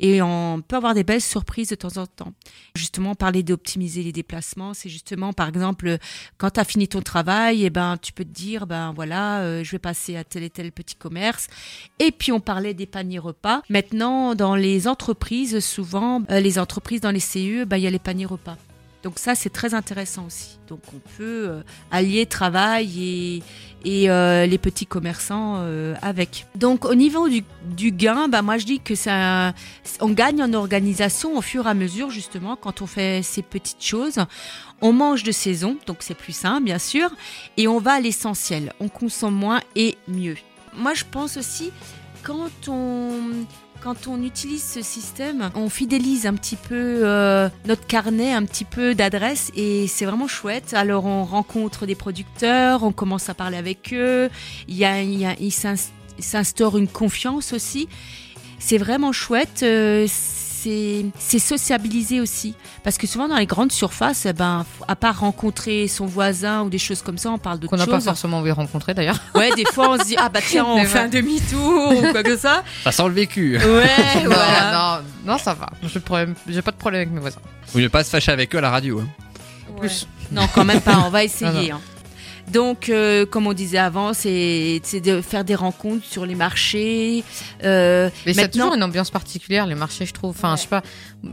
Et 0.00 0.22
on 0.22 0.62
peut 0.66 0.76
avoir 0.76 0.94
des 0.94 1.04
belles 1.04 1.20
surprises 1.20 1.68
de 1.68 1.74
temps 1.74 1.98
en 1.98 2.06
temps. 2.06 2.32
Justement, 2.74 3.14
parler 3.14 3.42
d'optimiser 3.42 4.02
les 4.02 4.12
déplacements, 4.12 4.74
c'est 4.74 4.88
justement 4.88 5.32
par 5.32 5.48
exemple 5.48 5.98
quand 6.38 6.50
tu 6.50 6.60
as 6.60 6.64
fini 6.64 6.88
ton 6.88 7.02
travail, 7.02 7.64
et 7.64 7.70
ben 7.70 7.96
tu 8.00 8.12
peux 8.12 8.24
te 8.24 8.32
dire 8.32 8.66
ben 8.66 8.92
voilà, 8.94 9.40
euh, 9.40 9.62
je 9.62 9.70
vais 9.72 9.78
passer 9.78 10.16
à 10.16 10.24
tel 10.24 10.42
et 10.42 10.50
tel 10.50 10.72
petit 10.72 10.96
commerce. 10.96 11.48
Et 11.98 12.12
puis 12.12 12.32
on 12.32 12.40
parlait 12.40 12.74
des 12.74 12.86
paniers 12.86 13.18
repas. 13.18 13.62
Maintenant, 13.68 14.34
dans 14.34 14.54
les 14.54 14.88
entreprises, 14.88 15.60
souvent, 15.60 16.22
euh, 16.30 16.40
les 16.40 16.58
entreprises 16.58 17.00
dans 17.00 17.10
les 17.10 17.20
CE, 17.20 17.64
bah, 17.64 17.78
il 17.78 17.84
y 17.84 17.86
a 17.86 17.90
les 17.90 17.98
paniers 17.98 18.26
repas. 18.26 18.56
Donc 19.02 19.18
ça, 19.18 19.34
c'est 19.34 19.50
très 19.50 19.74
intéressant 19.74 20.26
aussi. 20.26 20.58
Donc 20.68 20.80
on 20.94 20.98
peut 21.16 21.48
euh, 21.48 21.62
allier 21.90 22.26
travail 22.26 23.42
et, 23.84 24.10
euh, 24.10 24.46
les 24.46 24.58
petits 24.58 24.86
commerçants 24.86 25.56
euh, 25.58 25.94
avec. 26.02 26.46
Donc 26.54 26.84
au 26.84 26.94
niveau 26.94 27.28
du, 27.28 27.42
du 27.76 27.92
gain, 27.92 28.28
bah, 28.28 28.42
moi 28.42 28.58
je 28.58 28.66
dis 28.66 28.78
que 28.78 28.94
ça, 28.94 29.54
on 30.00 30.10
gagne 30.10 30.42
en 30.42 30.52
organisation 30.52 31.36
au 31.36 31.40
fur 31.40 31.66
et 31.66 31.70
à 31.70 31.74
mesure 31.74 32.10
justement 32.10 32.56
quand 32.56 32.82
on 32.82 32.86
fait 32.86 33.22
ces 33.22 33.42
petites 33.42 33.82
choses. 33.82 34.18
On 34.82 34.92
mange 34.92 35.24
de 35.24 35.32
saison, 35.32 35.76
donc 35.86 35.98
c'est 36.00 36.14
plus 36.14 36.32
sain 36.32 36.60
bien 36.60 36.78
sûr, 36.78 37.10
et 37.56 37.68
on 37.68 37.78
va 37.78 37.94
à 37.94 38.00
l'essentiel. 38.00 38.72
On 38.80 38.88
consomme 38.88 39.34
moins 39.34 39.60
et 39.76 39.96
mieux. 40.08 40.36
Moi 40.76 40.94
je 40.94 41.04
pense 41.10 41.36
aussi 41.36 41.72
quand 42.22 42.68
on 42.68 43.18
quand 43.82 44.06
on 44.06 44.22
utilise 44.22 44.62
ce 44.62 44.82
système, 44.82 45.50
on 45.54 45.68
fidélise 45.68 46.26
un 46.26 46.34
petit 46.34 46.56
peu 46.56 47.00
euh, 47.04 47.48
notre 47.66 47.86
carnet, 47.86 48.32
un 48.32 48.44
petit 48.44 48.64
peu 48.64 48.94
d'adresses 48.94 49.50
et 49.56 49.86
c'est 49.86 50.04
vraiment 50.04 50.28
chouette. 50.28 50.74
Alors 50.74 51.06
on 51.06 51.24
rencontre 51.24 51.86
des 51.86 51.94
producteurs, 51.94 52.82
on 52.82 52.92
commence 52.92 53.28
à 53.28 53.34
parler 53.34 53.56
avec 53.56 53.92
eux, 53.94 54.28
il 54.68 55.52
s'instaure 56.18 56.76
une 56.76 56.88
confiance 56.88 57.52
aussi. 57.52 57.88
C'est 58.58 58.78
vraiment 58.78 59.12
chouette. 59.12 59.62
euh, 59.62 60.06
c'est 60.62 61.06
c'est 61.18 61.38
sociabiliser 61.38 62.20
aussi 62.20 62.54
parce 62.84 62.98
que 62.98 63.06
souvent 63.06 63.28
dans 63.28 63.36
les 63.36 63.46
grandes 63.46 63.72
surfaces 63.72 64.26
eh 64.26 64.32
ben 64.32 64.64
à 64.88 64.96
part 64.96 65.20
rencontrer 65.20 65.88
son 65.88 66.06
voisin 66.06 66.62
ou 66.62 66.70
des 66.70 66.78
choses 66.78 67.02
comme 67.02 67.18
ça 67.18 67.30
on 67.30 67.38
parle 67.38 67.58
de 67.60 67.66
Qu'on 67.66 67.76
n'a 67.76 67.86
pas 67.86 68.00
forcément 68.00 68.38
envie 68.38 68.50
de 68.50 68.54
rencontrer 68.54 68.94
d'ailleurs. 68.94 69.18
ouais 69.34 69.50
des 69.56 69.64
fois 69.64 69.90
on 69.90 69.98
se 69.98 70.04
dit 70.06 70.16
ah 70.18 70.28
bah 70.28 70.40
tiens 70.46 70.64
on 70.64 70.76
Mais 70.76 70.84
fait 70.84 70.98
ouais. 70.98 71.04
un 71.04 71.08
demi-tour 71.08 71.92
ou 71.98 72.00
quoi 72.12 72.22
que 72.22 72.36
ça 72.36 72.62
Ça 72.84 72.92
sent 72.92 73.08
le 73.08 73.14
vécu. 73.14 73.58
ouais 73.58 73.64
Non, 74.24 74.30
voilà 74.30 75.00
non, 75.24 75.32
non, 75.32 75.38
ça 75.38 75.54
va. 75.54 75.68
J'ai 75.82 76.00
problème- 76.00 76.34
j'ai 76.48 76.62
pas 76.62 76.70
de 76.72 76.76
problème 76.76 77.00
avec 77.02 77.12
mes 77.14 77.20
voisins. 77.20 77.40
Vous 77.72 77.80
ne 77.80 77.88
pas 77.88 78.02
se 78.04 78.10
fâcher 78.10 78.32
avec 78.32 78.54
eux 78.54 78.58
à 78.58 78.62
la 78.62 78.70
radio. 78.70 79.00
hein. 79.00 79.08
Plus. 79.78 80.06
Non, 80.32 80.46
quand 80.54 80.64
même 80.64 80.80
pas, 80.80 80.98
on 81.06 81.10
va 81.10 81.20
Non, 81.20 81.24
essayer. 81.24 81.70
hein. 81.72 81.80
Donc, 82.52 82.88
euh, 82.88 83.26
comme 83.26 83.46
on 83.46 83.52
disait 83.52 83.78
avant, 83.78 84.12
c'est 84.14 84.80
de 85.04 85.20
faire 85.20 85.44
des 85.44 85.54
rencontres 85.54 86.04
sur 86.04 86.26
les 86.26 86.34
marchés. 86.34 87.22
Euh, 87.64 88.10
Mais 88.26 88.32
c'est 88.34 88.42
maintenant, 88.42 88.64
toujours 88.64 88.74
une 88.76 88.82
ambiance 88.82 89.10
particulière, 89.10 89.66
les 89.66 89.74
marchés, 89.74 90.06
je 90.06 90.12
trouve. 90.12 90.30
Enfin, 90.30 90.56
je 90.56 90.62
sais 90.62 90.68
pas, 90.68 90.82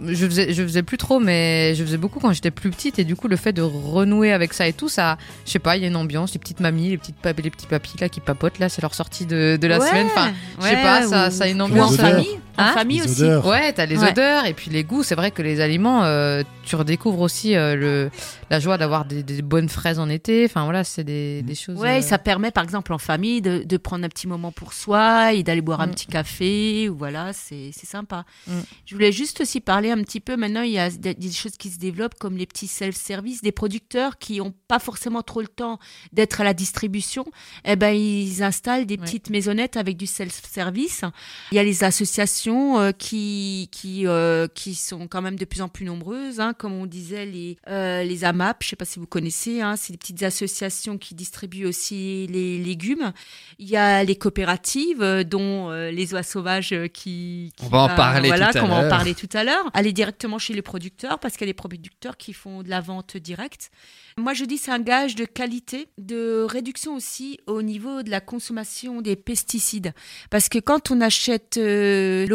je 0.08 0.26
faisais, 0.26 0.54
je 0.54 0.64
faisais 0.64 0.84
plus 0.84 0.98
trop, 0.98 1.20
mais 1.20 1.74
je 1.76 1.84
faisais 1.84 1.98
beaucoup 1.98 2.20
quand 2.20 2.32
j'étais 2.34 2.52
plus 2.52 2.70
petite. 2.70 3.00
Et 3.00 3.04
du 3.04 3.16
coup, 3.16 3.28
le 3.28 3.36
fait 3.36 3.54
de 3.54 3.62
renouer 3.62 4.32
avec 4.34 4.54
ça 4.54 4.68
et 4.68 4.74
tout, 4.74 4.90
ça, 4.90 5.18
je 5.46 5.52
sais 5.52 5.60
pas, 5.60 5.76
il 5.78 5.82
y 5.82 5.86
a 5.86 5.88
une 5.88 5.96
ambiance, 5.96 6.34
les 6.34 6.40
petites 6.40 6.60
mamies, 6.60 6.90
les, 6.90 6.98
petites 6.98 7.16
les 7.26 7.50
petits 7.50 7.68
papis 7.68 7.94
là 8.00 8.10
qui 8.10 8.20
papotent, 8.20 8.60
là, 8.60 8.70
c'est 8.70 8.82
leur 8.82 8.94
sortie 8.94 9.26
de, 9.26 9.58
de 9.60 9.68
la 9.68 9.80
Ouais, 9.80 9.88
semaine. 9.88 10.08
Enfin, 10.08 10.32
je 10.60 10.64
sais 10.66 10.76
ouais, 10.76 10.82
pas, 10.84 11.02
ça, 11.08 11.28
ou- 11.28 11.32
ça 11.32 11.44
a 11.46 11.48
une 11.48 11.62
ambiance. 11.62 11.94
odeurs. 11.94 12.12
famille. 12.12 12.40
En 12.58 12.64
Hein 12.64 12.74
famille 12.74 13.00
Les 13.00 13.06
aussi. 13.12 13.24
odeurs. 13.24 13.46
Ouais, 13.46 13.72
t'as 13.74 13.86
les 13.86 13.98
Ouais. 14.00 14.10
odeurs 14.12 14.46
et 14.46 14.54
puis 14.54 14.72
les 14.72 14.84
goûts. 14.84 15.04
C'est 15.04 15.16
vrai 15.16 15.32
que 15.32 15.42
les 15.42 15.62
aliments, 15.62 16.04
euh, 16.04 16.42
tu 16.64 16.76
redécouvres 16.76 17.20
aussi 17.22 17.56
euh, 17.56 17.76
le, 17.76 18.10
la 18.50 18.60
joie 18.60 18.78
d'avoir 18.78 19.06
des, 19.06 19.22
des 19.24 19.42
bonnes 19.42 19.70
fraises 19.70 20.00
en 20.00 20.10
été. 20.10 20.46
Enfin 20.46 20.64
voilà, 20.64 20.84
c'est 20.84 21.04
des, 21.04 21.42
des 21.44 21.56
choses. 21.56 21.78
Ouais, 21.78 22.00
euh, 22.00 22.02
ça 22.02 22.18
permet 22.18 22.50
par 22.52 22.64
exemple 22.64 22.94
en 22.94 22.98
famille 22.98 23.42
de, 23.42 23.64
de 23.64 23.78
prendre 23.78 24.04
un 24.06 24.10
petit 24.10 24.28
moment 24.28 24.52
pour 24.52 24.74
soi 24.74 25.34
et 25.34 25.44
d'aller 25.44 25.62
boire 25.62 25.82
un 25.82 25.88
Mm. 25.88 25.92
petit 25.92 26.08
café. 26.08 26.90
Ou 26.90 26.96
voilà, 26.98 27.32
c'est 27.34 27.70
c'est 27.74 27.86
sympa. 27.86 28.26
Mm. 28.48 28.52
Je 28.86 28.96
voulais 28.96 29.12
juste 29.12 29.42
aussi 29.42 29.62
parler 29.62 29.92
un 29.92 30.02
petit 30.02 30.20
peu. 30.20 30.36
Maintenant, 30.36 30.62
il 30.64 30.72
y 30.72 30.80
a 30.80 30.90
des, 30.90 31.14
des 31.14 31.32
choses 31.32 31.58
qui 31.58 31.70
se 31.70 31.78
développent 31.78 32.16
comme 32.20 32.38
les 32.38 32.46
petits 32.48 32.68
self-service, 32.68 33.42
des 33.42 33.52
producteurs 33.52 34.18
qui 34.18 34.40
n'ont 34.40 34.54
pas 34.68 34.80
forcément 34.80 35.22
trop 35.22 35.42
le 35.42 35.48
temps 35.48 35.78
d'être 36.12 36.42
à 36.42 36.44
la 36.44 36.54
distribution. 36.56 37.24
Eh 37.66 37.76
ben, 37.76 37.92
ils 37.96 38.42
installent 38.42 38.86
des 38.88 38.96
Ouais. 38.96 39.02
petites 39.06 39.30
maisonnettes 39.30 39.78
avec 39.78 39.96
du 39.98 40.08
self-service. 40.08 41.04
Il 41.52 41.56
y 41.56 41.60
a 41.60 41.64
les 41.64 41.84
associations 41.84 42.47
euh, 42.50 42.92
qui 42.92 43.70
qui 43.72 44.08
euh, 44.08 44.48
qui 44.48 44.76
sont 44.76 45.08
quand 45.08 45.22
même 45.22 45.36
de 45.36 45.46
plus 45.46 45.62
en 45.62 45.68
plus 45.68 45.86
nombreuses, 45.86 46.40
hein, 46.40 46.54
comme 46.54 46.74
on 46.74 46.86
disait 46.86 47.26
les 47.26 47.58
euh, 47.68 48.04
les 48.04 48.24
AMAP. 48.24 48.64
Je 48.64 48.70
sais 48.70 48.76
pas 48.76 48.86
si 48.86 49.00
vous 49.00 49.06
connaissez. 49.08 49.62
Hein, 49.62 49.76
c'est 49.76 49.94
des 49.94 49.98
petites 49.98 50.24
associations 50.24 50.98
qui 50.98 51.16
distribuent 51.16 51.66
aussi 51.66 52.28
les 52.28 52.58
légumes. 52.58 53.12
Il 53.60 53.68
y 53.68 53.78
a 53.78 54.04
les 54.04 54.16
coopératives, 54.16 55.04
dont 55.26 55.70
les 55.72 56.14
oies 56.14 56.24
sauvages 56.24 56.76
qui, 56.94 57.52
qui 57.56 57.66
On 57.66 57.70
va 57.70 57.80
en 57.80 57.96
parler 57.96 58.30
voilà, 58.30 58.52
tout 58.52 58.58
à 58.58 58.62
qu'on 58.62 58.68
va 58.68 58.76
en 58.76 58.82
l'heure. 58.82 58.90
parler 58.90 59.16
tout 59.16 59.30
à 59.34 59.44
l'heure. 59.44 59.70
Aller 59.74 59.94
directement 59.94 60.40
chez 60.40 60.54
les 60.54 60.62
producteurs 60.62 61.20
parce 61.20 61.36
qu'il 61.36 61.48
y 61.48 61.50
a 61.50 61.54
des 61.54 61.58
producteurs 61.58 62.18
qui 62.18 62.34
font 62.34 62.64
de 62.64 62.70
la 62.70 62.82
vente 62.82 63.18
directe. 63.18 63.72
Moi, 64.20 64.34
je 64.34 64.46
dis 64.46 64.58
c'est 64.58 64.72
un 64.72 64.80
gage 64.80 65.14
de 65.14 65.26
qualité, 65.26 65.88
de 66.00 66.42
réduction 66.42 66.96
aussi 66.96 67.40
au 67.46 67.62
niveau 67.62 68.02
de 68.02 68.10
la 68.10 68.20
consommation 68.20 69.02
des 69.02 69.16
pesticides. 69.16 69.94
Parce 70.32 70.50
que 70.50 70.58
quand 70.58 70.90
on 70.90 71.02
achète 71.02 71.58
euh, 71.58 72.26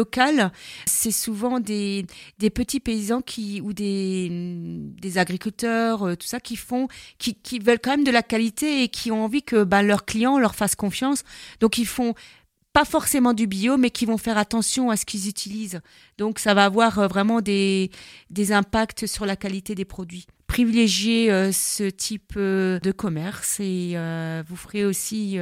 c'est 0.85 1.11
souvent 1.11 1.59
des, 1.59 2.05
petits 2.53 2.79
paysans 2.79 3.21
qui 3.21 3.61
ou 3.61 3.73
des, 3.73 5.17
agriculteurs, 5.17 6.03
euh, 6.03 6.15
tout 6.15 6.27
ça, 6.27 6.39
qui 6.39 6.55
font, 6.55 6.87
qui, 7.17 7.59
veulent 7.59 7.79
quand 7.79 7.91
même 7.91 8.03
de 8.03 8.11
la 8.11 8.23
qualité 8.23 8.83
et 8.83 8.89
qui 8.89 9.11
ont 9.11 9.23
envie 9.23 9.43
que 9.43 9.63
bah, 9.63 9.83
leurs 9.83 10.05
clients 10.05 10.39
leur 10.39 10.55
fassent 10.55 10.75
confiance. 10.75 11.23
Donc 11.59 11.77
ils 11.77 11.87
font 11.87 12.13
pas 12.73 12.85
forcément 12.85 13.33
du 13.33 13.45
bio, 13.45 13.77
mais 13.77 13.91
qui 13.91 14.05
vont 14.05 14.17
faire 14.17 14.37
attention 14.37 14.89
à 14.89 14.97
ce 14.97 15.05
qu'ils 15.05 15.29
utilisent. 15.29 15.81
Donc 16.17 16.39
ça 16.39 16.53
va 16.53 16.65
avoir 16.65 16.99
euh, 16.99 17.07
vraiment 17.07 17.41
des, 17.41 17.91
impacts 18.49 19.05
sur 19.05 19.25
la 19.25 19.35
qualité 19.35 19.75
des 19.75 19.85
produits. 19.85 20.25
Privilégiez 20.47 21.31
euh, 21.31 21.51
ce 21.51 21.89
type 21.89 22.35
de 22.35 22.91
commerce 22.95 23.59
et 23.59 23.95
vous 24.47 24.55
ferez 24.55 24.85
aussi 24.85 25.39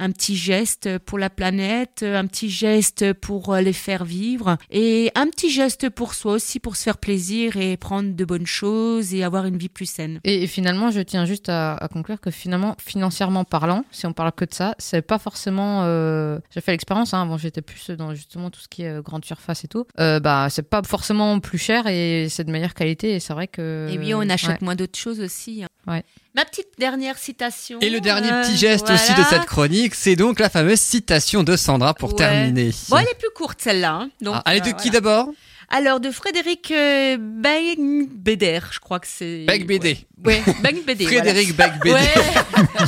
un 0.00 0.10
petit 0.10 0.34
geste 0.36 0.98
pour 0.98 1.18
la 1.18 1.30
planète, 1.30 2.02
un 2.02 2.26
petit 2.26 2.50
geste 2.50 3.12
pour 3.12 3.52
euh, 3.54 3.60
les 3.60 3.72
faire 3.72 4.04
vivre 4.04 4.56
et 4.70 5.12
un 5.14 5.26
petit 5.26 5.50
geste 5.50 5.88
pour 5.90 6.14
soi 6.14 6.32
aussi 6.32 6.58
pour 6.58 6.74
se 6.76 6.82
faire 6.82 6.98
plaisir 6.98 7.56
et 7.56 7.76
prendre 7.76 8.14
de 8.14 8.24
bonnes 8.24 8.46
choses 8.46 9.14
et 9.14 9.22
avoir 9.22 9.46
une 9.46 9.56
vie 9.58 9.68
plus 9.68 9.86
saine. 9.88 10.18
Et, 10.24 10.46
finalement, 10.46 10.90
je 10.90 11.00
tiens 11.00 11.24
juste 11.26 11.48
à, 11.48 11.74
à 11.74 11.88
conclure 11.88 12.20
que 12.20 12.30
finalement, 12.30 12.74
financièrement 12.84 13.44
parlant, 13.44 13.84
si 13.92 14.06
on 14.06 14.12
parle 14.12 14.32
que 14.32 14.44
de 14.44 14.54
ça, 14.54 14.74
c'est 14.78 15.02
pas 15.02 15.18
forcément. 15.18 15.82
euh, 15.84 16.38
J'ai 16.54 16.60
fait 16.60 16.72
l'expérience. 16.72 17.14
Hein, 17.14 17.22
avant, 17.22 17.36
j'étais 17.36 17.62
plus 17.62 17.90
dans 17.90 18.14
justement 18.14 18.50
tout 18.50 18.60
ce 18.60 18.68
qui 18.68 18.82
est 18.82 18.88
euh, 18.88 19.02
grande 19.02 19.24
surface 19.24 19.64
et 19.64 19.68
tout. 19.68 19.84
Euh, 20.00 20.18
bah, 20.20 20.48
c'est 20.50 20.68
pas 20.68 20.82
forcément 20.82 21.38
plus 21.40 21.58
cher 21.58 21.86
et 21.86 22.26
c'est 22.30 22.44
de 22.44 22.50
meilleure 22.50 22.74
qualité. 22.74 23.14
Et 23.14 23.20
c'est 23.20 23.32
vrai 23.34 23.46
que. 23.48 23.88
Et 23.90 23.98
oui, 23.98 24.14
on 24.14 24.28
achète 24.28 24.50
ouais. 24.50 24.58
moins 24.62 24.74
d'autres 24.76 24.98
choses 24.98 25.20
aussi. 25.20 25.62
hein. 25.62 25.68
Ouais. 25.86 26.04
Ma 26.36 26.44
petite 26.44 26.68
dernière 26.78 27.18
citation. 27.18 27.78
Et 27.80 27.90
le 27.90 28.00
dernier 28.00 28.30
euh, 28.30 28.42
petit 28.42 28.56
geste 28.56 28.88
aussi 28.88 29.12
de 29.14 29.22
cette 29.24 29.46
chronique, 29.46 29.96
c'est 29.96 30.14
donc 30.14 30.38
la 30.38 30.48
fameuse 30.48 30.78
citation 30.78 31.42
de 31.42 31.56
Sandra 31.56 31.92
pour 31.92 32.10
Ouais. 32.10 32.16
terminer. 32.18 32.70
Bon, 32.88 32.98
elle 32.98 33.08
est 33.08 33.18
plus 33.18 33.30
courte 33.34 33.60
celle-là. 33.60 33.92
hein. 33.94 34.10
Donc, 34.20 34.36
Ah, 34.38 34.42
elle 34.46 34.58
est 34.58 34.60
de 34.60 34.68
euh, 34.68 34.72
qui 34.74 34.90
voilà. 34.90 35.00
d'abord? 35.00 35.28
Alors 35.72 36.00
de 36.00 36.10
Frédéric 36.10 36.72
euh, 36.72 37.16
Beigbeder, 37.18 38.58
je 38.72 38.80
crois 38.80 38.98
que 38.98 39.06
c'est. 39.06 39.44
Becbédé. 39.46 39.98
Ouais, 40.24 40.42
ouais 40.46 40.54
Beigbeder. 40.62 41.06
Frédéric. 41.06 41.54
Ouais, 41.84 42.02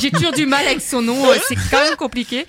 j'ai 0.01 0.11
toujours 0.11 0.33
du 0.33 0.47
mal 0.47 0.67
avec 0.67 0.81
son 0.81 1.01
nom, 1.01 1.17
c'est 1.49 1.55
quand 1.71 1.81
même 1.81 1.97
compliqué. 1.97 2.45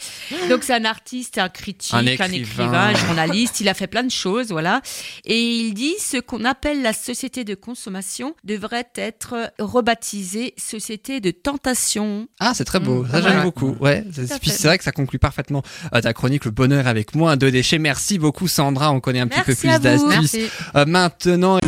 Donc 0.50 0.64
c'est 0.64 0.74
un 0.74 0.86
artiste, 0.86 1.38
un 1.38 1.50
critique, 1.50 1.94
Un 1.94 2.00
un 2.00 2.32
écrivain. 2.32 2.72
un 2.72 2.96
journaliste, 2.96 3.62
il 3.62 3.70
a 3.70 3.76
fait 3.76 3.86
plein 3.88 4.04
de 4.04 4.12
choses, 4.12 4.48
voilà. 4.50 4.82
Et 5.26 5.40
il 5.40 5.74
dit 5.74 5.94
ce 6.00 6.18
qu'on 6.18 6.44
appelle 6.46 6.82
la 6.82 6.94
société 6.94 7.44
de 7.44 7.54
consommation 7.56 8.36
devrait 8.44 8.90
être 8.96 9.52
rebaptisée 9.60 10.56
société 10.58 11.22
de 11.22 11.30
tentation. 11.32 12.28
Ah, 12.40 12.54
c'est 12.56 12.66
très 12.66 12.80
beau. 12.80 13.04
Mmh, 13.04 13.10
ça, 13.12 13.22
j'aime 13.22 13.34
mal. 13.36 13.44
beaucoup. 13.44 13.76
Ouais. 13.80 14.04
c'est- 14.12 14.64
vrai 14.64 14.78
que 14.78 14.84
ça 14.84 14.92
conclut 14.92 15.20
parfaitement 15.20 15.62
euh, 15.94 16.02
ta 16.02 16.14
chronique 16.14 16.46
Le 16.46 16.52
bonheur 16.52 16.88
avec 16.88 17.16
moins 17.16 17.38
de 17.38 17.50
déchets. 17.50 17.78
Merci 17.80 18.18
beaucoup, 18.18 18.48
Sandra. 18.48 18.92
On 18.92 19.00
connaît 19.00 19.20
un 19.20 19.28
petit 19.28 19.42
peu 19.42 19.54
plus 19.56 19.80
d'astuces. 19.80 20.23
Merci. 20.24 20.50
Euh, 20.76 20.86
maintenant, 20.86 21.60